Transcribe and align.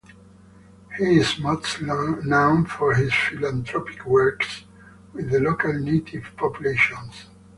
He 0.97 1.19
is 1.19 1.37
mostly 1.37 1.85
known 2.25 2.65
for 2.65 2.95
his 2.95 3.13
philanthropic 3.13 4.03
works 4.03 4.63
with 5.13 5.29
the 5.29 5.39
local 5.39 5.73
native 5.73 6.23
population. 6.37 6.97